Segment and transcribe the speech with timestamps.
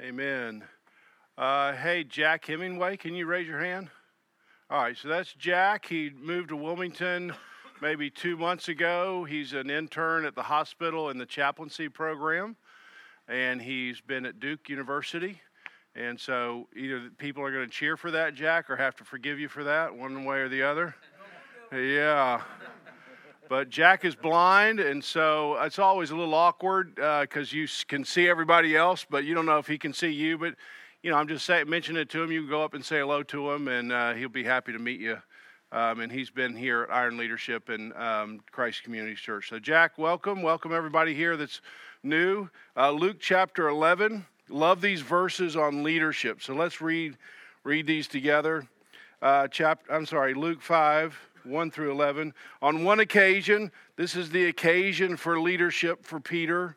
[0.00, 0.62] Amen.
[1.36, 3.88] Uh, hey, Jack Hemingway, can you raise your hand?
[4.70, 5.86] All right, so that's Jack.
[5.86, 7.34] He moved to Wilmington
[7.82, 9.24] maybe two months ago.
[9.24, 12.54] He's an intern at the hospital in the chaplaincy program,
[13.26, 15.40] and he's been at Duke University.
[15.96, 19.40] And so either people are going to cheer for that, Jack, or have to forgive
[19.40, 20.94] you for that, one way or the other.
[21.72, 22.42] Yeah.
[23.48, 28.04] But Jack is blind, and so it's always a little awkward because uh, you can
[28.04, 30.36] see everybody else, but you don't know if he can see you.
[30.36, 30.54] But
[31.02, 32.30] you know, I'm just saying, mention it to him.
[32.30, 34.78] You can go up and say hello to him, and uh, he'll be happy to
[34.78, 35.16] meet you.
[35.72, 39.48] Um, and he's been here at Iron Leadership and um, Christ Community Church.
[39.48, 40.42] So, Jack, welcome.
[40.42, 41.62] Welcome everybody here that's
[42.02, 42.50] new.
[42.76, 44.26] Uh, Luke chapter 11.
[44.50, 46.42] Love these verses on leadership.
[46.42, 47.16] So let's read
[47.64, 48.66] read these together.
[49.20, 49.48] Uh,
[49.90, 52.34] I'm sorry, Luke 5 1 through 11.
[52.62, 56.76] On one occasion, this is the occasion for leadership for Peter.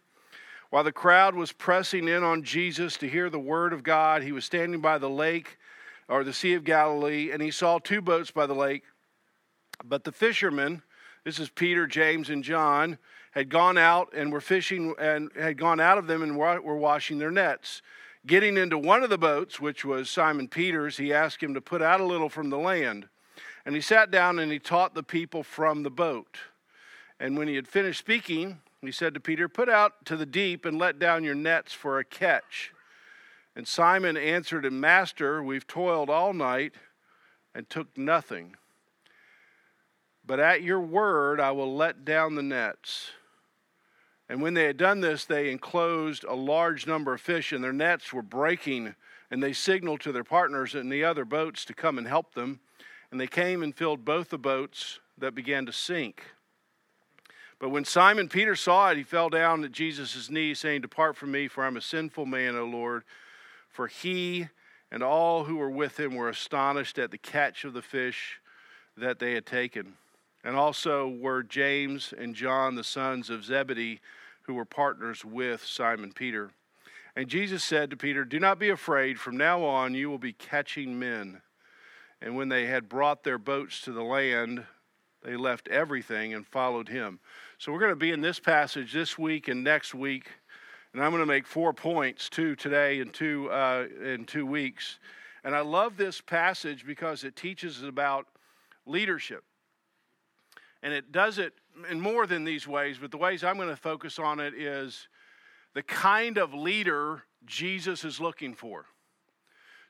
[0.70, 4.32] While the crowd was pressing in on Jesus to hear the word of God, he
[4.32, 5.58] was standing by the lake
[6.08, 8.84] or the Sea of Galilee, and he saw two boats by the lake.
[9.84, 10.82] But the fishermen,
[11.24, 12.98] this is Peter, James, and John,
[13.32, 17.18] had gone out and were fishing and had gone out of them and were washing
[17.18, 17.82] their nets.
[18.26, 21.82] Getting into one of the boats, which was Simon Peter's, he asked him to put
[21.82, 23.08] out a little from the land.
[23.66, 26.38] And he sat down and he taught the people from the boat.
[27.20, 30.66] And when he had finished speaking, he said to Peter, Put out to the deep
[30.66, 32.74] and let down your nets for a catch.
[33.56, 36.74] And Simon answered him, Master, we've toiled all night
[37.54, 38.56] and took nothing.
[40.26, 43.12] But at your word I will let down the nets.
[44.30, 47.74] And when they had done this, they enclosed a large number of fish, and their
[47.74, 48.96] nets were breaking.
[49.30, 52.62] And they signaled to their partners in the other boats to come and help them.
[53.12, 56.24] And they came and filled both the boats that began to sink.
[57.60, 61.32] But when Simon Peter saw it, he fell down at Jesus' knees, saying, Depart from
[61.32, 63.04] me, for I'm a sinful man, O Lord.
[63.70, 64.48] For he
[64.92, 68.42] and all who were with him were astonished at the catch of the fish
[68.98, 69.94] that they had taken.
[70.44, 74.02] And also were James and John, the sons of Zebedee,
[74.44, 76.50] who were partners with Simon Peter.
[77.16, 79.20] And Jesus said to Peter, Do not be afraid.
[79.20, 81.42] From now on, you will be catching men.
[82.22, 84.64] And when they had brought their boats to the land,
[85.24, 87.20] they left everything and followed him.
[87.58, 90.30] So we're going to be in this passage this week and next week.
[90.94, 95.00] And I'm going to make four points, two today and two uh, in two weeks.
[95.44, 98.28] And I love this passage because it teaches about
[98.86, 99.44] leadership.
[100.84, 101.54] And it does it
[101.90, 105.08] in more than these ways, but the ways I'm going to focus on it is
[105.74, 108.86] the kind of leader Jesus is looking for.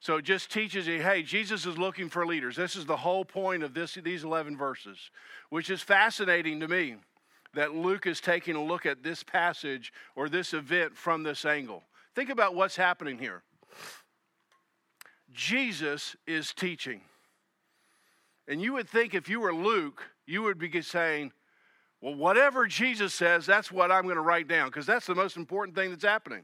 [0.02, 2.56] So it just teaches you, hey, Jesus is looking for leaders.
[2.56, 4.98] This is the whole point of this, these 11 verses,
[5.52, 6.96] which is fascinating to me
[7.54, 11.84] that Luke is taking a look at this passage or this event from this angle.
[12.16, 13.44] Think about what's happening here.
[15.32, 17.02] Jesus is teaching.
[18.48, 21.32] And you would think if you were Luke, you would be saying,
[22.02, 25.38] well, whatever Jesus says, that's what I'm going to write down because that's the most
[25.38, 26.42] important thing that's happening.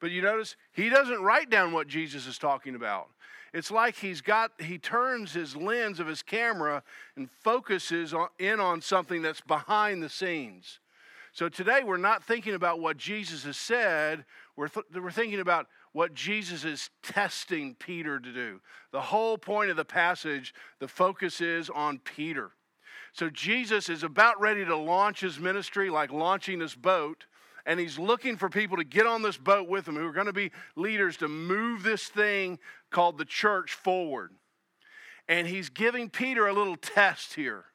[0.00, 3.08] But you notice he doesn't write down what Jesus is talking about.
[3.52, 6.82] It's like he's got he turns his lens of his camera
[7.16, 10.80] and focuses on, in on something that's behind the scenes.
[11.32, 14.24] So today we're not thinking about what Jesus has said,
[14.56, 18.60] we're, th- we're thinking about what Jesus is testing Peter to do.
[18.92, 22.50] The whole point of the passage, the focus is on Peter.
[23.12, 27.24] So Jesus is about ready to launch his ministry, like launching this boat
[27.68, 30.26] and he's looking for people to get on this boat with him who are going
[30.26, 32.58] to be leaders to move this thing
[32.90, 34.32] called the church forward.
[35.28, 37.66] And he's giving Peter a little test here,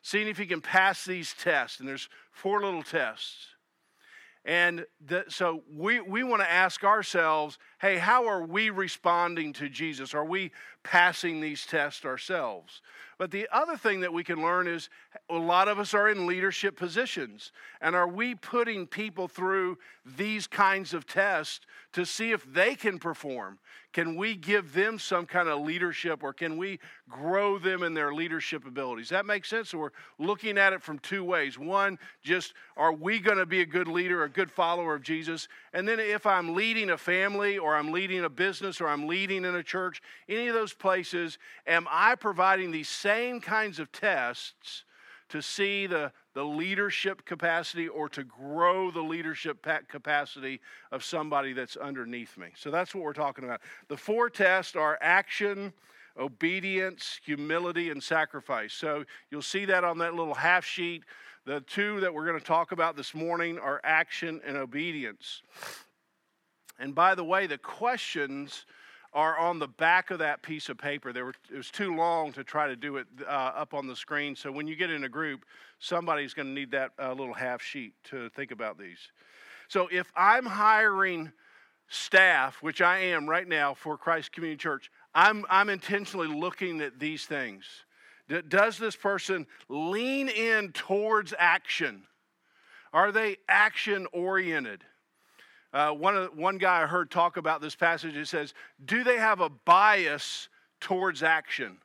[0.00, 1.78] seeing if he can pass these tests.
[1.78, 3.48] And there's four little tests.
[4.46, 9.68] And the, so we, we want to ask ourselves hey, how are we responding to
[9.68, 10.14] Jesus?
[10.14, 10.50] Are we
[10.82, 12.82] passing these tests ourselves?
[13.18, 14.88] But the other thing that we can learn is
[15.28, 17.50] a lot of us are in leadership positions.
[17.80, 22.98] And are we putting people through these kinds of tests to see if they can
[23.00, 23.58] perform?
[23.92, 26.78] Can we give them some kind of leadership or can we
[27.08, 29.08] grow them in their leadership abilities?
[29.08, 29.70] That makes sense.
[29.70, 31.58] So we're looking at it from two ways.
[31.58, 35.48] One, just are we going to be a good leader, a good follower of Jesus?
[35.72, 39.44] And then if I'm leading a family or I'm leading a business or I'm leading
[39.44, 44.84] in a church, any of those places, am I providing these same kinds of tests
[45.28, 50.60] to see the, the leadership capacity or to grow the leadership capacity
[50.90, 52.48] of somebody that's underneath me.
[52.56, 53.60] So that's what we're talking about.
[53.88, 55.72] The four tests are action,
[56.18, 58.72] obedience, humility, and sacrifice.
[58.72, 61.04] So you'll see that on that little half sheet.
[61.44, 65.42] The two that we're going to talk about this morning are action and obedience.
[66.78, 68.64] And by the way, the questions
[69.12, 71.12] are on the back of that piece of paper.
[71.12, 73.96] There Were, it was too long to try to do it uh, up on the
[73.96, 74.36] screen.
[74.36, 75.44] So when you get in a group,
[75.78, 78.98] somebody's going to need that uh, little half sheet to think about these.
[79.68, 81.32] So if I'm hiring
[81.88, 86.98] staff, which I am right now for Christ Community Church, I'm, I'm intentionally looking at
[86.98, 87.64] these things.
[88.48, 92.02] Does this person lean in towards action?
[92.92, 94.84] Are they action oriented?
[95.72, 98.54] Uh, one, one guy I heard talk about this passage, it says,
[98.84, 100.48] Do they have a bias
[100.80, 101.78] towards action?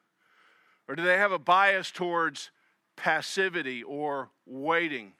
[0.88, 2.52] Or do they have a bias towards
[2.96, 5.14] passivity or waiting?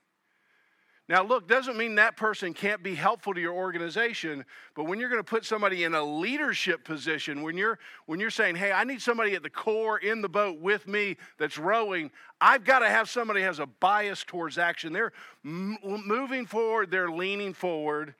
[1.06, 4.42] Now, look, doesn't mean that person can't be helpful to your organization,
[4.74, 8.30] but when you're going to put somebody in a leadership position, when you're when you're
[8.30, 12.10] saying, "Hey, I need somebody at the core in the boat with me that's rowing,"
[12.40, 14.94] I've got to have somebody has a bias towards action.
[14.94, 15.12] They're
[15.44, 18.14] m- moving forward, they're leaning forward,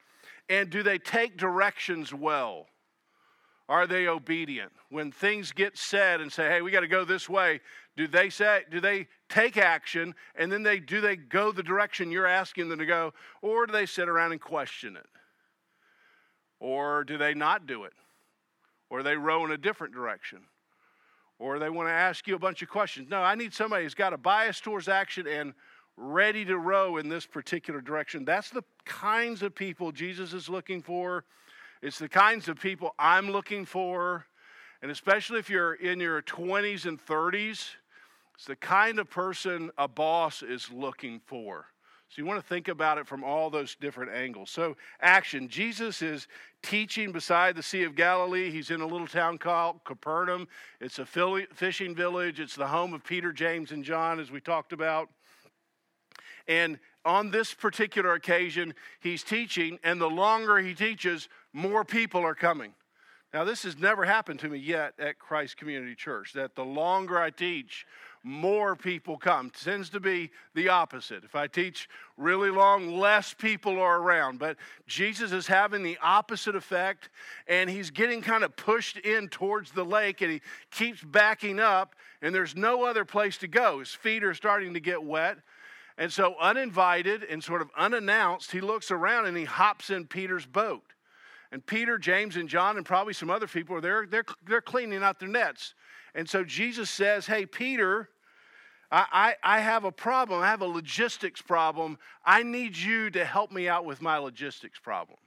[0.49, 2.67] and do they take directions well?
[3.69, 4.73] Are they obedient?
[4.91, 7.61] When things get said and say, hey, we got to go this way,
[7.97, 12.11] do they say, do they take action and then they do they go the direction
[12.11, 15.07] you're asking them to go, or do they sit around and question it?
[16.61, 17.95] Or do they not do it?
[18.91, 20.41] Or they row in a different direction?
[21.39, 23.09] Or they want to ask you a bunch of questions.
[23.11, 25.55] No, I need somebody who's got a bias towards action and
[25.97, 28.25] ready to row in this particular direction.
[28.25, 31.25] That's the kinds of people Jesus is looking for.
[31.83, 34.27] It's the kinds of people I'm looking for.
[34.83, 37.71] And especially if you're in your 20s and 30s,
[38.35, 41.67] it's the kind of person a boss is looking for.
[42.09, 44.51] So you want to think about it from all those different angles.
[44.51, 45.49] So, action.
[45.49, 46.29] Jesus is
[46.63, 48.51] teaching beside the Sea of Galilee.
[48.51, 50.47] He's in a little town called Capernaum.
[50.81, 54.73] It's a fishing village, it's the home of Peter, James, and John, as we talked
[54.73, 55.09] about.
[56.47, 62.35] And on this particular occasion, he's teaching, and the longer he teaches, more people are
[62.35, 62.75] coming.
[63.33, 67.19] Now, this has never happened to me yet at Christ Community Church, that the longer
[67.19, 67.85] I teach,
[68.23, 69.49] more people come.
[69.49, 71.25] It tends to be the opposite.
[71.25, 74.39] If I teach really long, less people are around.
[74.39, 74.57] But
[74.87, 77.11] Jesus is having the opposite effect,
[77.49, 81.97] and he's getting kind of pushed in towards the lake, and he keeps backing up,
[82.23, 83.81] and there's no other place to go.
[83.81, 85.39] His feet are starting to get wet.
[85.97, 90.47] And so, uninvited and sort of unannounced, he looks around and he hops in Peter's
[90.47, 90.83] boat.
[91.53, 94.07] And Peter, James, and John, and probably some other people are there.
[94.07, 95.75] They're, they're cleaning out their nets.
[96.15, 98.09] And so Jesus says, Hey, Peter,
[98.91, 100.43] I, I, I have a problem.
[100.43, 101.99] I have a logistics problem.
[102.25, 105.19] I need you to help me out with my logistics problem.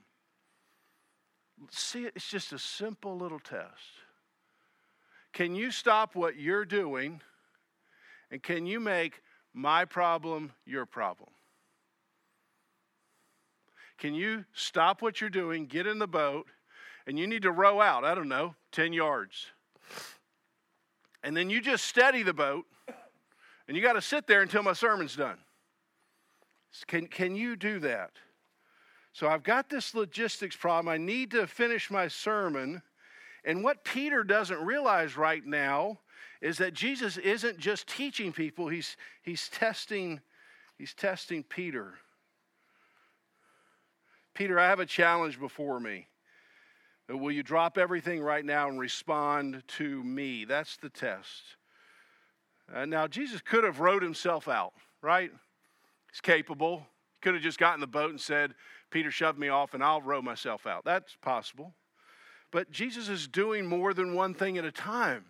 [1.70, 4.02] See, it's just a simple little test.
[5.32, 7.20] Can you stop what you're doing
[8.30, 9.22] and can you make
[9.54, 11.30] my problem, your problem.
[13.98, 16.46] Can you stop what you're doing, get in the boat,
[17.06, 19.46] and you need to row out, I don't know, 10 yards.
[21.24, 22.64] And then you just steady the boat,
[23.66, 25.38] and you got to sit there until my sermon's done.
[26.86, 28.12] Can, can you do that?
[29.12, 30.92] So I've got this logistics problem.
[30.92, 32.82] I need to finish my sermon.
[33.44, 35.98] And what Peter doesn't realize right now
[36.40, 40.20] is that Jesus isn't just teaching people, he's, he's, testing,
[40.76, 41.94] he's testing Peter.
[44.34, 46.06] Peter, I have a challenge before me.
[47.08, 50.44] Will you drop everything right now and respond to me?
[50.44, 51.56] That's the test.
[52.72, 55.30] Uh, now, Jesus could have wrote himself out, right?
[56.12, 56.78] He's capable.
[56.78, 58.54] He could have just gotten the boat and said,
[58.90, 60.84] Peter, shove me off and I'll row myself out.
[60.84, 61.74] That's possible.
[62.50, 65.24] But Jesus is doing more than one thing at a time.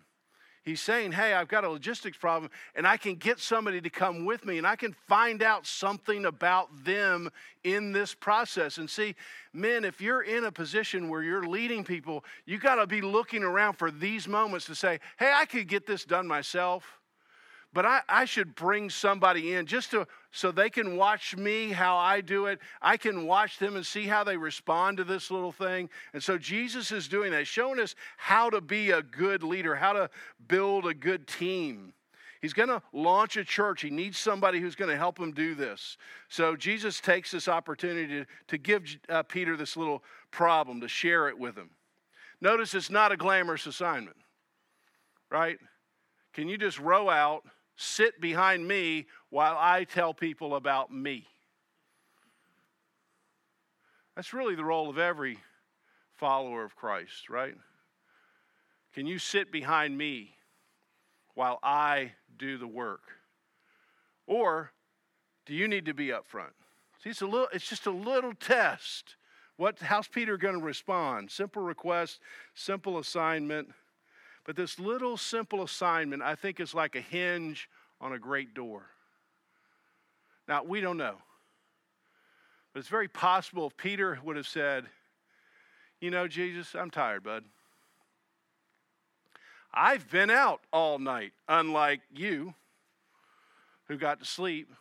[0.69, 4.23] He's saying, Hey, I've got a logistics problem, and I can get somebody to come
[4.23, 7.31] with me, and I can find out something about them
[7.63, 8.77] in this process.
[8.77, 9.15] And see,
[9.51, 13.43] men, if you're in a position where you're leading people, you got to be looking
[13.43, 16.98] around for these moments to say, Hey, I could get this done myself
[17.71, 21.97] but I, I should bring somebody in just to so they can watch me how
[21.97, 22.59] I do it.
[22.81, 25.89] I can watch them and see how they respond to this little thing.
[26.13, 29.93] And so Jesus is doing that, showing us how to be a good leader, how
[29.93, 30.09] to
[30.47, 31.93] build a good team.
[32.41, 33.81] He's going to launch a church.
[33.81, 35.97] He needs somebody who's going to help him do this.
[36.29, 41.27] So Jesus takes this opportunity to, to give uh, Peter this little problem, to share
[41.27, 41.71] it with him.
[42.39, 44.15] Notice it's not a glamorous assignment,
[45.29, 45.57] right?
[46.33, 47.43] Can you just row out?
[47.79, 51.25] Sit behind me while I tell people about me.
[54.15, 55.39] That's really the role of every
[56.17, 57.55] follower of Christ, right?
[58.93, 60.35] Can you sit behind me
[61.35, 63.03] while I do the work?
[64.27, 64.71] Or
[65.45, 66.51] do you need to be up front?
[67.01, 69.15] See, it's, a little, it's just a little test
[69.59, 71.31] What, how's Peter going to respond?
[71.31, 72.21] Simple request,
[72.53, 73.67] simple assignment.
[74.45, 77.69] But this little simple assignment, I think, is like a hinge
[78.01, 78.83] on a great door.
[80.47, 81.15] Now, we don't know.
[82.73, 84.85] But it's very possible if Peter would have said,
[85.99, 87.43] You know, Jesus, I'm tired, bud.
[89.73, 92.55] I've been out all night, unlike you
[93.87, 94.73] who got to sleep.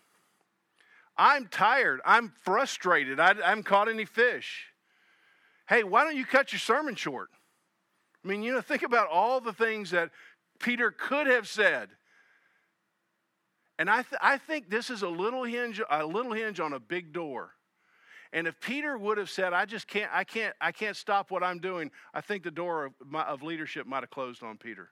[1.17, 2.01] I'm tired.
[2.05, 3.19] I'm frustrated.
[3.19, 4.67] I, I haven't caught any fish.
[5.69, 7.29] Hey, why don't you cut your sermon short?
[8.29, 10.11] I mean, you know, think about all the things that
[10.59, 11.89] Peter could have said.
[13.79, 16.79] And I, th- I think this is a little hinge, a little hinge on a
[16.79, 17.53] big door.
[18.35, 21.43] And if Peter would have said, "I just can't, I can't, I can't stop what
[21.43, 24.91] I'm doing," I think the door of, my, of leadership might have closed on Peter.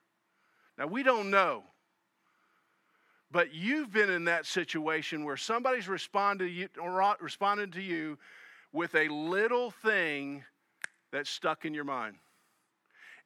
[0.78, 1.64] Now we don't know,
[3.30, 6.68] but you've been in that situation where somebody's responded to you,
[7.20, 8.16] responded to you
[8.72, 10.42] with a little thing
[11.12, 12.16] that's stuck in your mind,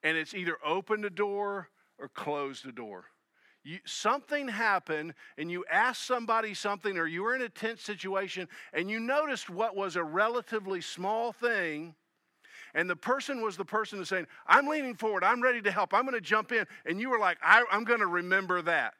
[0.02, 3.04] and it's either open the door or close the door.
[3.62, 8.48] You, something happened and you asked somebody something or you were in a tense situation
[8.72, 11.94] and you noticed what was a relatively small thing
[12.72, 15.24] and the person was the person who's saying i'm leaning forward.
[15.24, 15.92] I'm ready to help.
[15.92, 16.66] I'm going to jump in.
[16.86, 18.94] And you were like i'm going to remember that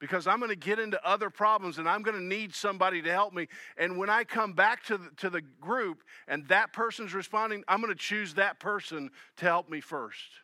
[0.00, 3.10] because i'm going to get into other problems and i'm going to need somebody to
[3.10, 7.14] help me and when i come back to the, to the group and that person's
[7.14, 10.40] responding i'm going to choose that person to help me first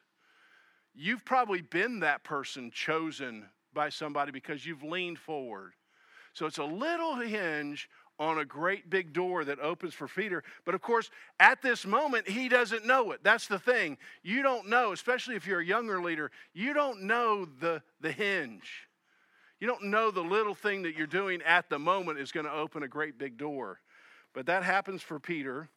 [0.98, 5.72] You've probably been that person chosen by somebody because you've leaned forward.
[6.32, 10.42] So it's a little hinge on a great big door that opens for Peter.
[10.64, 13.20] But of course, at this moment, he doesn't know it.
[13.22, 13.98] That's the thing.
[14.22, 18.88] You don't know, especially if you're a younger leader, you don't know the, the hinge.
[19.60, 22.52] You don't know the little thing that you're doing at the moment is going to
[22.52, 23.80] open a great big door.
[24.34, 25.70] But that happens for Peter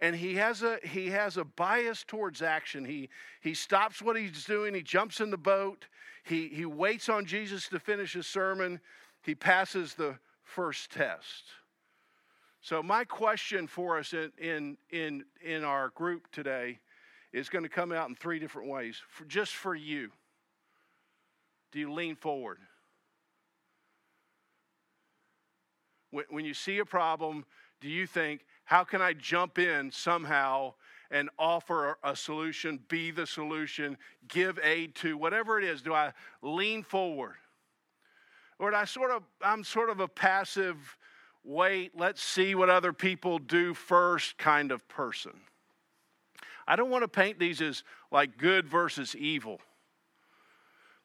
[0.00, 2.84] and he has a he has a bias towards action.
[2.84, 3.08] He
[3.40, 5.86] he stops what he's doing, he jumps in the boat,
[6.24, 8.80] he he waits on Jesus to finish his sermon,
[9.22, 11.44] he passes the first test.
[12.60, 16.78] So my question for us in in in, in our group today
[17.32, 19.02] is going to come out in three different ways.
[19.10, 20.10] For, just for you.
[21.72, 22.58] Do you lean forward?
[22.58, 22.68] When,
[26.10, 27.44] when you see a problem,
[27.80, 30.74] do you think, how can I jump in somehow
[31.10, 33.96] and offer a solution, be the solution,
[34.28, 35.80] give aid to, whatever it is?
[35.80, 36.12] Do I
[36.42, 37.36] lean forward?
[38.58, 40.96] Or I sort of, I'm sort of a passive,
[41.44, 45.32] wait, let's see what other people do first kind of person.
[46.66, 49.60] I don't want to paint these as like good versus evil.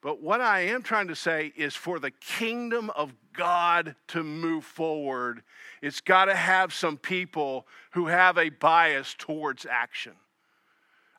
[0.03, 4.65] But what I am trying to say is for the kingdom of God to move
[4.65, 5.43] forward,
[5.81, 10.11] it's got to have some people who have a bias towards action.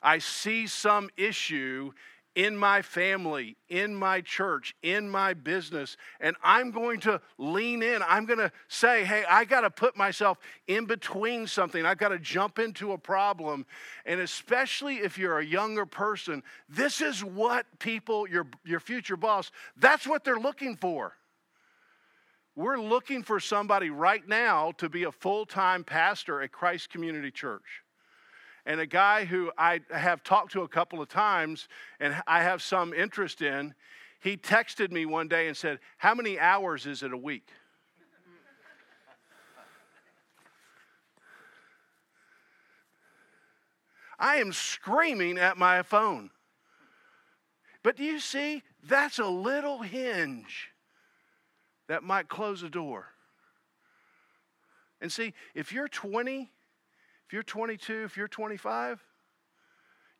[0.03, 1.93] I see some issue
[2.35, 8.03] in my family, in my church, in my business, and I'm going to lean in.
[8.03, 11.87] I'm going to say, hey, I got to put myself in between something.
[11.87, 13.67] I've got to jump into a problem.
[14.05, 19.53] And especially if you're a younger person, this is what people, your, your future boss,
[19.77, 21.15] that's what they're looking for.
[22.57, 27.31] We're looking for somebody right now to be a full time pastor at Christ Community
[27.31, 27.84] Church
[28.67, 31.69] and a guy who I have talked to a couple of times
[32.01, 33.75] and I have some interest in,
[34.21, 37.49] he texted me one day and said, How many hours is it a week?
[44.19, 46.31] I am screaming at my phone.
[47.83, 48.63] But do you see?
[48.87, 50.71] That's a little hinge
[51.89, 53.09] that might close a door.
[55.01, 56.51] And see, if you're 20
[57.27, 59.03] if you're 22, if you're 25,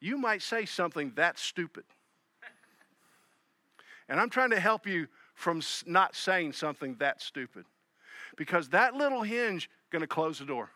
[0.01, 1.85] you might say something that stupid.
[4.09, 7.65] And I'm trying to help you from not saying something that stupid.
[8.37, 10.71] Because that little hinge going to close the door.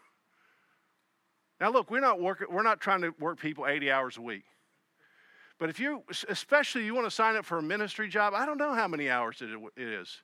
[1.60, 4.44] Now look, we're not working we're not trying to work people 80 hours a week.
[5.58, 8.58] But if you especially you want to sign up for a ministry job, I don't
[8.58, 10.22] know how many hours it is.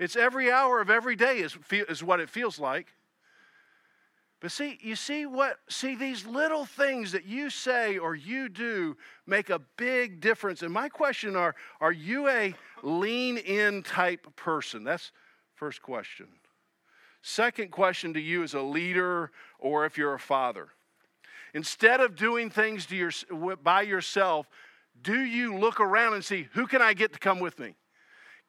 [0.00, 2.88] It's every hour of every day is, is what it feels like.
[4.42, 8.96] But see, you see what, see, these little things that you say or you do
[9.24, 10.62] make a big difference.
[10.62, 14.82] And my question are, are you a lean in type person?
[14.82, 15.12] That's
[15.54, 16.26] first question.
[17.22, 19.30] Second question to you as a leader
[19.60, 20.70] or if you're a father.
[21.54, 23.12] Instead of doing things to your,
[23.62, 24.48] by yourself,
[25.00, 27.76] do you look around and see who can I get to come with me?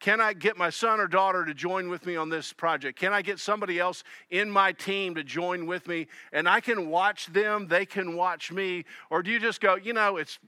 [0.00, 2.98] Can I get my son or daughter to join with me on this project?
[2.98, 6.90] Can I get somebody else in my team to join with me and I can
[6.90, 8.84] watch them, they can watch me?
[9.08, 10.38] Or do you just go, you know, it's,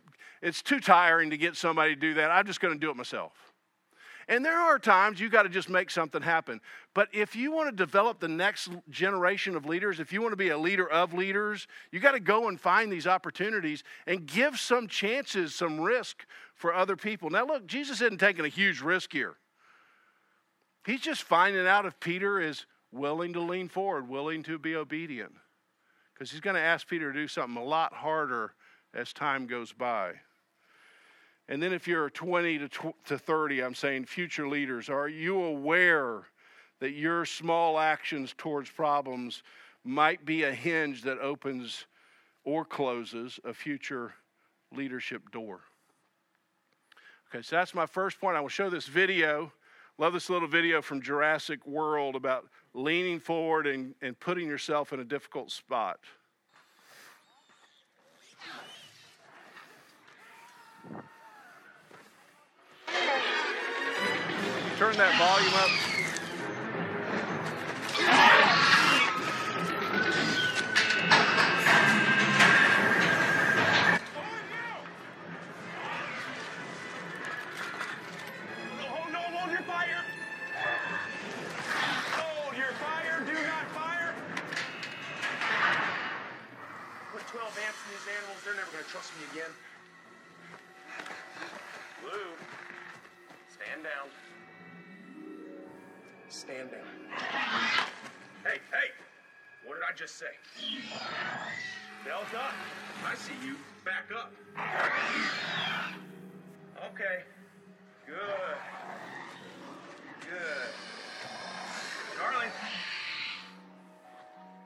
[0.43, 2.31] it's too tiring to get somebody to do that.
[2.31, 3.33] I'm just going to do it myself.
[4.29, 6.61] And there are times you got to just make something happen.
[6.95, 10.37] But if you want to develop the next generation of leaders, if you want to
[10.37, 14.59] be a leader of leaders, you got to go and find these opportunities and give
[14.59, 17.31] some chances, some risk for other people.
[17.31, 19.37] Now, look, Jesus isn't taking a huge risk here.
[20.85, 25.33] He's just finding out if Peter is willing to lean forward, willing to be obedient.
[26.15, 28.55] Because he's going to ask Peter to do something a lot harder
[28.93, 30.15] as time goes by.
[31.49, 36.25] And then if you're 20 to, to 30, I'm saying future leaders, are you aware
[36.81, 39.43] that your small actions towards problems
[39.85, 41.87] might be a hinge that opens
[42.45, 44.15] or closes a future
[44.75, 45.61] leadership door?
[47.31, 48.37] Okay, so that's my first point.
[48.37, 49.53] I will show this video.
[49.99, 55.01] Love this little video from Jurassic World about leaning forward and, and putting yourself in
[55.01, 56.01] a difficult spot.
[64.79, 65.71] Turn that volume up.
[78.85, 80.05] Hold, no, hold your fire.
[82.13, 83.25] Oh, hold your fire.
[83.25, 84.15] Do not fire.
[87.13, 88.45] Put 12 amps in these animals.
[88.45, 89.53] They're never going to trust me again.
[92.03, 92.37] Blue,
[93.57, 94.26] stand down.
[96.37, 96.81] Stand down.
[98.45, 98.93] Hey, hey.
[99.65, 100.27] What did I just say?
[102.05, 102.53] Bell's up.
[103.07, 103.57] I see you.
[103.87, 104.33] Back up.
[106.93, 107.25] Okay.
[108.07, 108.59] Good.
[110.21, 110.69] Good.
[112.19, 112.51] Darling.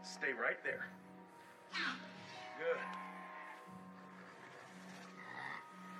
[0.02, 0.88] Stay right there.
[2.58, 2.80] Good.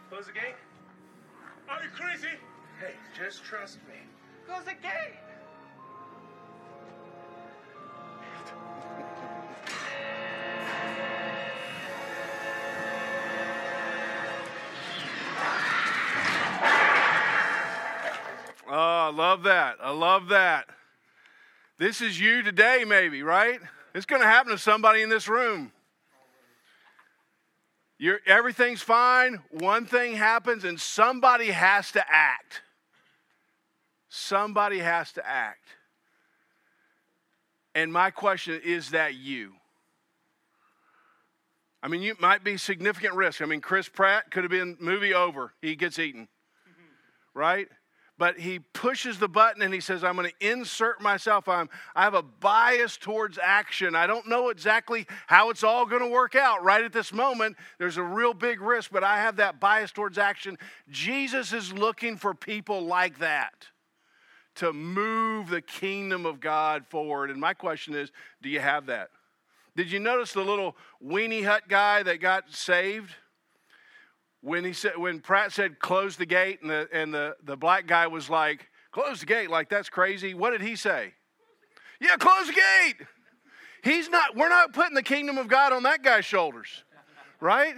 [0.09, 0.57] Close the gate.
[1.69, 2.37] Are you crazy?
[2.81, 4.01] Hey, just trust me.
[4.49, 5.30] Close the gate.
[19.11, 19.79] I love that.
[19.83, 20.67] I love that.
[21.79, 23.59] This is you today, maybe, right?
[23.93, 25.73] It's going to happen to somebody in this room.
[27.99, 29.41] You're, everything's fine.
[29.51, 32.63] One thing happens, and somebody has to act.
[34.09, 35.67] Somebody has to act.
[37.75, 39.55] And my question is that you?
[41.83, 43.43] I mean, you might be significant risk.
[43.43, 45.53] I mean, Chris Pratt could have been movie over.
[45.61, 46.29] He gets eaten,
[46.69, 47.39] mm-hmm.
[47.39, 47.67] right?
[48.21, 51.49] But he pushes the button and he says, I'm going to insert myself.
[51.49, 53.97] I'm, I have a bias towards action.
[53.97, 57.57] I don't know exactly how it's all going to work out right at this moment.
[57.79, 60.59] There's a real big risk, but I have that bias towards action.
[60.91, 63.69] Jesus is looking for people like that
[64.57, 67.31] to move the kingdom of God forward.
[67.31, 69.09] And my question is do you have that?
[69.77, 73.15] Did you notice the little weenie hut guy that got saved?
[74.43, 77.87] When he said when Pratt said close the gate and the and the, the black
[77.87, 80.35] guy was like, close the gate, like that's crazy.
[80.35, 81.13] What did he say?
[82.01, 83.07] Yeah, close the gate.
[83.83, 86.85] He's not, we're not putting the kingdom of God on that guy's shoulders,
[87.41, 87.75] right?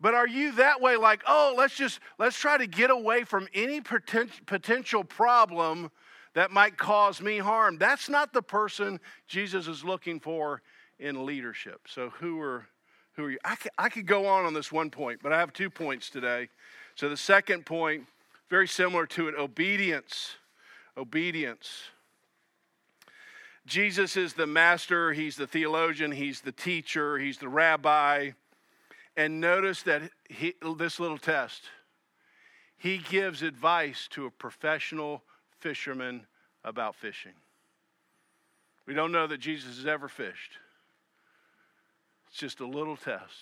[0.00, 3.46] But are you that way, like, oh, let's just let's try to get away from
[3.54, 5.90] any poten- potential problem
[6.34, 7.78] that might cause me harm?
[7.78, 10.62] That's not the person Jesus is looking for
[10.98, 11.82] in leadership.
[11.86, 12.66] So who are
[13.14, 13.38] who are you?
[13.44, 16.10] I could, I could go on on this one point, but I have two points
[16.10, 16.48] today.
[16.94, 18.06] So the second point,
[18.48, 20.36] very similar to it, obedience.
[20.96, 21.84] Obedience.
[23.66, 28.30] Jesus is the master, he's the theologian, he's the teacher, he's the rabbi.
[29.16, 31.64] And notice that he, this little test,
[32.76, 35.22] he gives advice to a professional
[35.60, 36.26] fisherman
[36.64, 37.32] about fishing.
[38.86, 40.58] We don't know that Jesus has ever fished.
[42.32, 43.34] It's just a little test.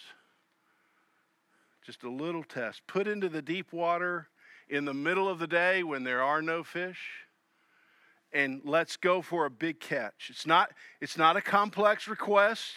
[1.87, 2.83] Just a little test.
[2.88, 4.26] Put into the deep water
[4.68, 6.98] in the middle of the day when there are no fish
[8.33, 10.26] and let's go for a big catch.
[10.29, 12.74] It's not it's not a complex request,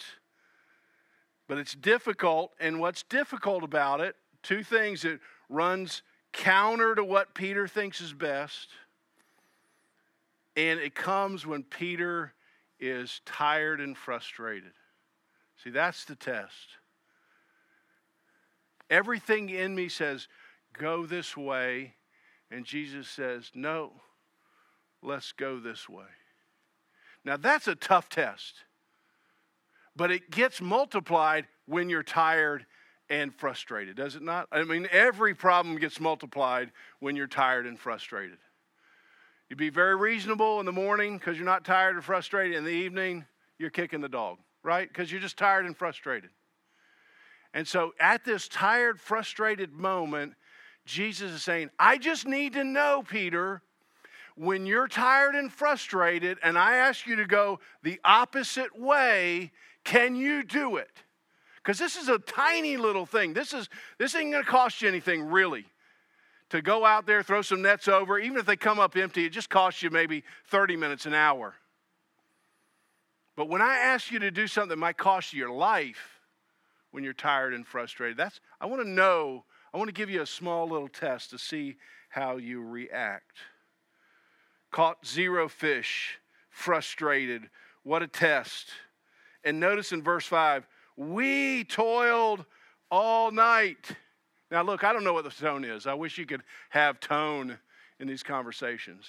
[1.47, 7.33] but it's difficult and what's difficult about it, two things it runs counter to what
[7.33, 8.69] Peter thinks is best.
[10.55, 12.33] And it comes when Peter
[12.79, 14.73] is tired and frustrated.
[15.63, 16.77] See, that's the test.
[18.89, 20.27] Everything in me says,
[20.77, 21.93] go this way.
[22.51, 23.93] And Jesus says, No,
[25.01, 26.05] let's go this way.
[27.25, 28.53] Now, that's a tough test,
[29.95, 32.65] but it gets multiplied when you're tired
[33.09, 34.47] and frustrated, does it not?
[34.51, 38.37] I mean, every problem gets multiplied when you're tired and frustrated.
[39.49, 42.57] You'd be very reasonable in the morning because you're not tired or frustrated.
[42.57, 43.25] In the evening,
[43.59, 44.87] you're kicking the dog, right?
[44.87, 46.29] Because you're just tired and frustrated.
[47.53, 50.33] And so at this tired, frustrated moment,
[50.85, 53.61] Jesus is saying, I just need to know, Peter,
[54.35, 59.51] when you're tired and frustrated and I ask you to go the opposite way,
[59.83, 61.03] can you do it?
[61.57, 63.33] Because this is a tiny little thing.
[63.33, 65.65] This is this ain't gonna cost you anything really.
[66.49, 69.29] To go out there, throw some nets over, even if they come up empty, it
[69.29, 71.55] just costs you maybe 30 minutes an hour.
[73.35, 76.19] But when I ask you to do something that might cost you your life
[76.91, 79.43] when you're tired and frustrated, that's I want to know,
[79.73, 81.77] I want to give you a small little test to see
[82.09, 83.37] how you react.
[84.71, 86.19] Caught zero fish,
[86.49, 87.49] frustrated.
[87.83, 88.69] What a test.
[89.43, 92.45] And notice in verse 5, we toiled
[92.91, 93.95] all night.
[94.51, 95.87] Now, look, I don't know what the tone is.
[95.87, 97.57] I wish you could have tone
[97.99, 99.07] in these conversations.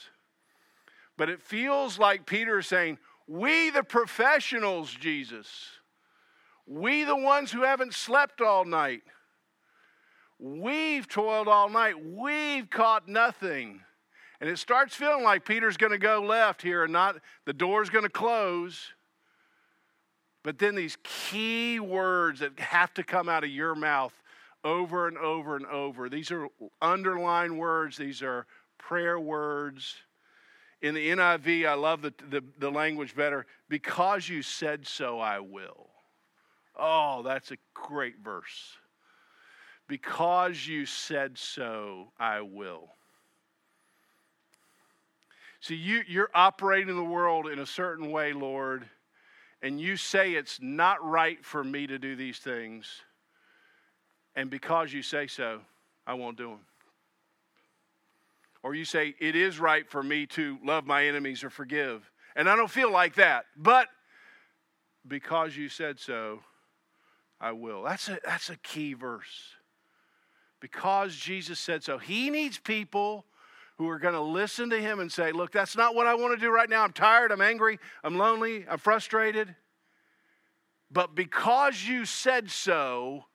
[1.17, 5.49] But it feels like Peter is saying, We, the professionals, Jesus,
[6.67, 9.03] we, the ones who haven't slept all night,
[10.39, 13.81] we've toiled all night, we've caught nothing.
[14.41, 17.89] And it starts feeling like Peter's going to go left here and not the door's
[17.89, 18.93] going to close.
[20.43, 24.13] But then these key words that have to come out of your mouth
[24.63, 26.09] over and over and over.
[26.09, 26.49] These are
[26.83, 28.47] underlined words, these are
[28.79, 29.97] prayer words.
[30.85, 33.47] In the NIV, I love the, the, the, language better.
[33.71, 35.89] Because you said so, I will.
[36.79, 38.77] Oh, that's a great verse.
[39.89, 42.91] Because you said so, I will.
[45.61, 48.87] See, you, you're operating the world in a certain way, Lord,
[49.63, 53.01] and you say it's not right for me to do these things,
[54.37, 55.63] and because you say so,
[56.07, 56.61] I won't do them.
[58.65, 62.49] Or you say it is right for me to love my enemies or forgive, and
[62.49, 63.89] I don't feel like that, but
[65.07, 66.41] because you said so,
[67.39, 67.83] I will.
[67.83, 69.55] That's a, that's a key verse.
[70.61, 71.99] Because Jesus said so.
[71.99, 73.27] He needs people
[73.77, 76.35] who are going to listen to him and say, Look, that's not what I want
[76.35, 76.85] to do right now.
[76.85, 79.55] I'm tired, I'm angry, I'm lonely, I'm frustrated.
[80.91, 83.27] But because you said so,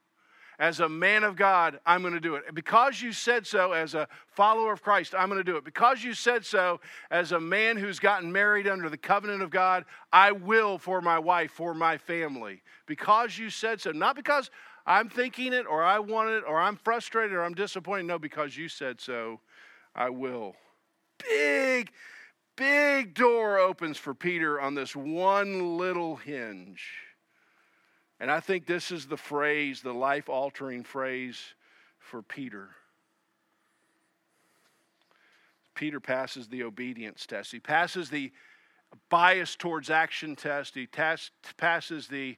[0.59, 2.43] as a man of God, I'm going to do it.
[2.53, 5.63] Because you said so as a follower of Christ, I'm going to do it.
[5.63, 9.85] Because you said so as a man who's gotten married under the covenant of God,
[10.11, 12.61] I will for my wife, for my family.
[12.85, 13.91] Because you said so.
[13.91, 14.51] Not because
[14.85, 18.07] I'm thinking it or I want it or I'm frustrated or I'm disappointed.
[18.07, 19.39] No, because you said so,
[19.95, 20.55] I will.
[21.19, 21.91] Big,
[22.57, 27.08] big door opens for Peter on this one little hinge.
[28.19, 31.38] And I think this is the phrase, the life altering phrase
[31.99, 32.69] for Peter.
[35.73, 37.51] Peter passes the obedience test.
[37.51, 38.32] He passes the
[39.10, 40.75] bias towards action test.
[40.75, 42.38] He tas- passes the,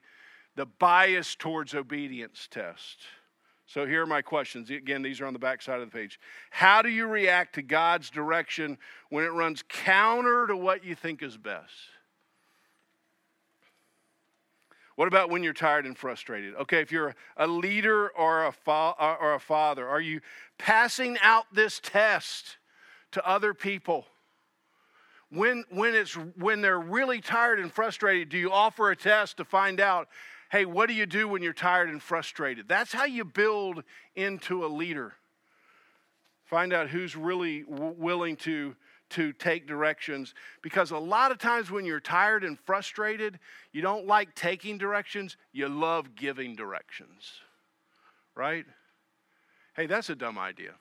[0.54, 2.98] the bias towards obedience test.
[3.66, 4.70] So here are my questions.
[4.70, 6.20] Again, these are on the back side of the page.
[6.50, 11.22] How do you react to God's direction when it runs counter to what you think
[11.22, 11.72] is best?
[14.96, 16.54] What about when you're tired and frustrated?
[16.56, 20.20] Okay, if you're a leader or a, fa- uh, or a father, are you
[20.58, 22.56] passing out this test
[23.12, 24.06] to other people?
[25.30, 29.44] When, when, it's, when they're really tired and frustrated, do you offer a test to
[29.44, 30.08] find out
[30.52, 32.68] Hey, what do you do when you're tired and frustrated?
[32.68, 35.14] That's how you build into a leader.
[36.44, 38.76] Find out who's really w- willing to,
[39.12, 40.34] to take directions.
[40.62, 43.38] Because a lot of times when you're tired and frustrated,
[43.72, 47.32] you don't like taking directions, you love giving directions.
[48.34, 48.66] Right?
[49.74, 50.72] Hey, that's a dumb idea.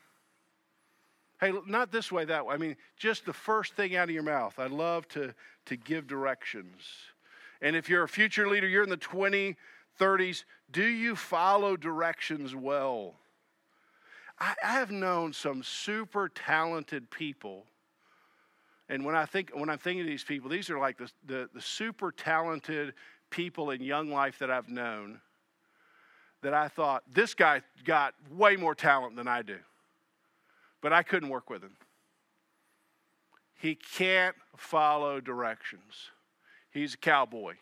[1.40, 2.54] Hey, not this way, that way.
[2.54, 4.60] I mean, just the first thing out of your mouth.
[4.60, 5.34] I love to,
[5.66, 6.84] to give directions.
[7.62, 9.56] And if you're a future leader, you're in the 20,
[10.00, 13.16] 30s, do you follow directions well?
[14.40, 17.66] I, I have known some super talented people.
[18.92, 21.50] And when I think when I'm thinking of these people, these are like the, the,
[21.54, 22.94] the super talented
[23.30, 25.22] people in young life that I've known
[26.42, 29.60] that I thought, this guy got way more talent than I do.
[30.82, 31.78] But I couldn't work with him.
[33.62, 36.10] He can't follow directions.
[36.72, 37.54] He's a cowboy.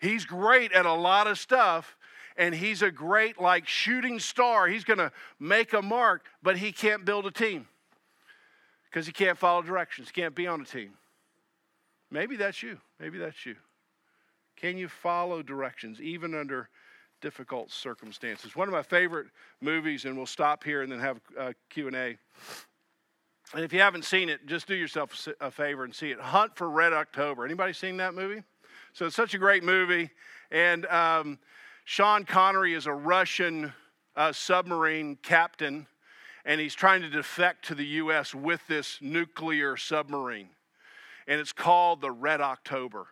[0.00, 1.94] He's great at a lot of stuff.
[2.36, 4.66] and he's a great, like, shooting star.
[4.66, 7.66] He's going to make a mark, but he can't build a team
[8.90, 10.94] because he can't follow directions, can't be on a team.
[12.10, 12.78] Maybe that's you.
[12.98, 13.56] Maybe that's you.
[14.56, 16.68] Can you follow directions even under
[17.20, 18.56] difficult circumstances?
[18.56, 19.28] One of my favorite
[19.60, 22.18] movies, and we'll stop here and then have a Q&A.
[23.52, 26.20] And if you haven't seen it, just do yourself a favor and see it.
[26.20, 27.44] Hunt for Red October.
[27.44, 28.42] Anybody seen that movie?
[28.92, 30.10] So it's such a great movie.
[30.50, 31.38] And um,
[31.84, 33.72] Sean Connery is a Russian
[34.16, 35.86] uh, submarine captain,
[36.44, 38.34] and he's trying to defect to the U.S.
[38.34, 40.48] with this nuclear submarine.
[41.26, 43.06] And it's called the Red October.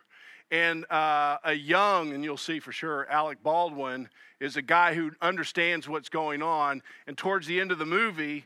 [0.51, 5.11] And uh, a young, and you'll see for sure, Alec Baldwin is a guy who
[5.21, 6.81] understands what's going on.
[7.05, 8.45] And towards the end of the movie,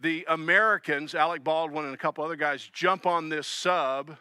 [0.00, 4.16] the Americans, Alec Baldwin and a couple other guys, jump on this sub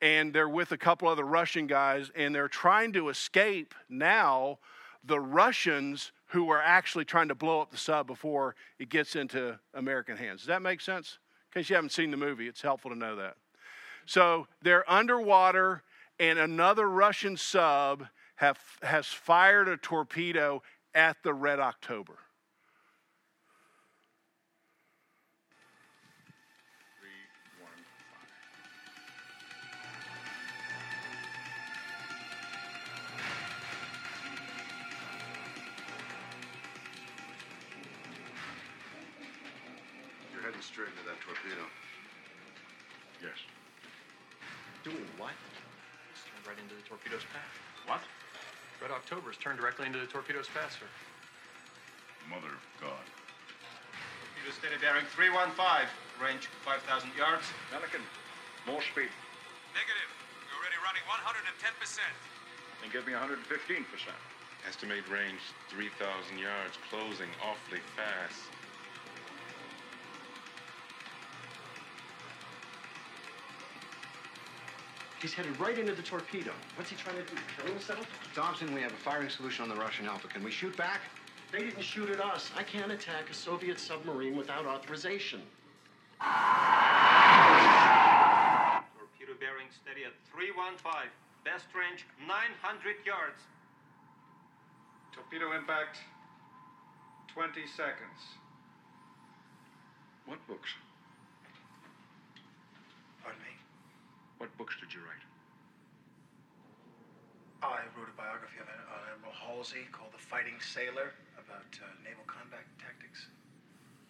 [0.00, 4.58] and they're with a couple other Russian guys, and they're trying to escape now
[5.04, 9.58] the Russians who are actually trying to blow up the sub before it gets into
[9.74, 10.40] American hands.
[10.40, 11.18] Does that make sense?
[11.54, 13.36] In case you haven't seen the movie, it's helpful to know that.
[14.06, 15.82] So they're underwater,
[16.18, 20.62] and another Russian sub have, has fired a torpedo
[20.94, 22.18] at the Red October.
[40.64, 41.64] Straight into that torpedo.
[43.20, 43.36] Yes.
[44.84, 45.34] Doing what?
[46.12, 47.52] It's turned right into the torpedo's path.
[47.88, 48.00] What?
[48.80, 50.88] Red October is turned directly into the torpedo's path, sir.
[52.28, 53.04] Mother of God.
[54.36, 55.56] Torpedo steady bearing 315,
[56.20, 56.84] range 5,000
[57.16, 57.44] yards.
[57.72, 58.04] Pelican,
[58.68, 59.10] more speed.
[59.72, 60.10] Negative.
[60.48, 62.00] You're already running 110%.
[62.84, 63.42] And give me 115%.
[64.66, 65.40] Estimate range
[65.70, 65.94] 3,000
[66.38, 68.50] yards, closing awfully fast.
[75.26, 76.52] He's headed right into the torpedo.
[76.76, 77.36] What's he trying to do?
[77.58, 78.06] Kill himself?
[78.36, 80.28] Dobson, we have a firing solution on the Russian Alpha.
[80.28, 81.00] Can we shoot back?
[81.50, 82.52] They didn't shoot at us.
[82.56, 85.42] I can't attack a Soviet submarine without authorization.
[88.94, 91.10] Torpedo bearing steady at 315.
[91.44, 93.42] Best range 900 yards.
[95.12, 95.98] Torpedo impact,
[97.34, 98.38] 20 seconds.
[100.24, 100.70] What books?
[103.24, 103.56] Pardon me?
[104.38, 105.24] What books did you write?
[107.62, 112.24] I wrote a biography of uh, Admiral Halsey called The Fighting Sailor about uh, naval
[112.26, 113.26] combat tactics.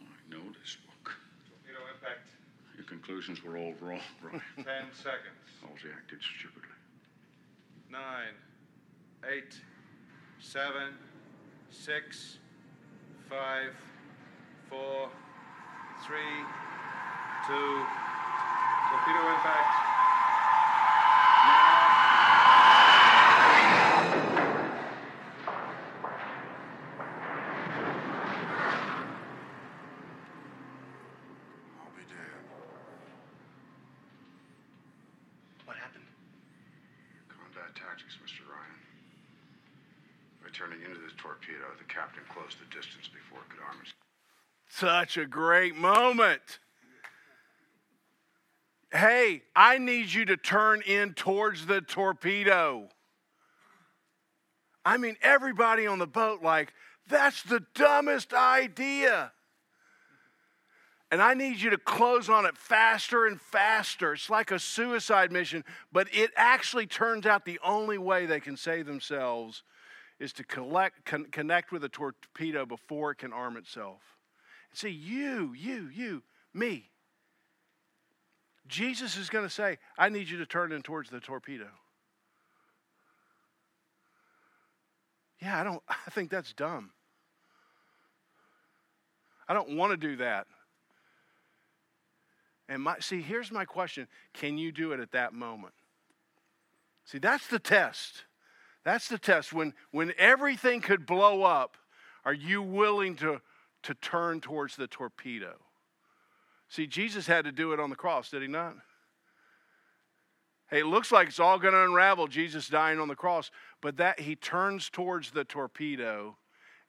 [0.02, 1.14] I know this book.
[1.46, 2.26] Torpedo impact,
[2.76, 4.42] Your conclusions were all wrong, Ryan.
[4.56, 5.46] 10 seconds.
[5.62, 6.74] Halsey acted stupidly.
[7.90, 8.34] Nine,
[9.30, 9.54] eight,
[10.40, 10.98] seven,
[11.70, 12.38] six,
[13.30, 13.72] five,
[14.68, 15.08] four,
[16.04, 16.42] three,
[17.46, 17.72] two.
[18.90, 19.74] Torpedo impact.
[31.80, 32.48] I'll be damned.
[35.64, 36.04] What happened?
[37.28, 38.48] Combat tactics, Mr.
[38.48, 38.80] Ryan.
[40.42, 43.94] By turning into the torpedo, the captain closed the distance before it could arm itself.
[44.68, 46.58] Such a great moment.
[48.92, 52.88] Hey, I need you to turn in towards the torpedo.
[54.84, 56.72] I mean, everybody on the boat, like,
[57.08, 59.32] that's the dumbest idea.
[61.10, 64.14] And I need you to close on it faster and faster.
[64.14, 68.56] It's like a suicide mission, but it actually turns out the only way they can
[68.56, 69.62] save themselves
[70.18, 74.00] is to collect, con- connect with the torpedo before it can arm itself.
[74.70, 76.90] And See, you, you, you, me.
[78.66, 81.68] Jesus is going to say, I need you to turn in towards the torpedo.
[85.40, 86.90] Yeah, I don't I think that's dumb.
[89.48, 90.46] I don't want to do that.
[92.68, 94.08] And my see, here's my question.
[94.32, 95.74] Can you do it at that moment?
[97.04, 98.24] See, that's the test.
[98.84, 99.52] That's the test.
[99.52, 101.76] When when everything could blow up,
[102.26, 103.40] are you willing to,
[103.84, 105.54] to turn towards the torpedo?
[106.68, 108.74] See, Jesus had to do it on the cross, did he not?
[110.68, 113.98] Hey, it looks like it's all going to unravel, Jesus dying on the cross, but
[113.98, 116.36] that he turns towards the torpedo,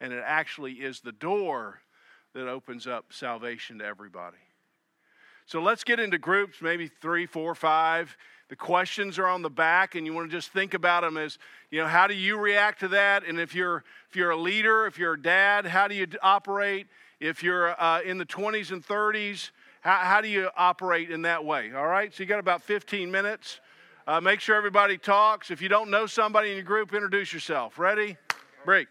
[0.01, 1.81] and it actually is the door
[2.33, 4.37] that opens up salvation to everybody.
[5.47, 8.17] So let's get into groups, maybe three, four, five.
[8.49, 11.39] The questions are on the back, and you want to just think about them as,
[11.71, 13.25] you know, how do you react to that?
[13.25, 16.87] And if you're if you're a leader, if you're a dad, how do you operate?
[17.21, 21.45] If you're uh, in the 20s and 30s, how, how do you operate in that
[21.45, 21.71] way?
[21.73, 23.61] All right, so you got about 15 minutes.
[24.05, 25.49] Uh, make sure everybody talks.
[25.49, 27.79] If you don't know somebody in your group, introduce yourself.
[27.79, 28.17] Ready?
[28.65, 28.89] Break.